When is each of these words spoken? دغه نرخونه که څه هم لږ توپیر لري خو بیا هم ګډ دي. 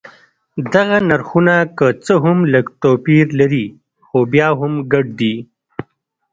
دغه 0.73 0.97
نرخونه 1.09 1.55
که 1.77 1.87
څه 2.05 2.13
هم 2.23 2.37
لږ 2.53 2.65
توپیر 2.81 3.25
لري 3.39 3.65
خو 4.05 4.17
بیا 4.31 4.47
هم 4.59 4.73
ګډ 4.91 5.05
دي. 5.19 5.35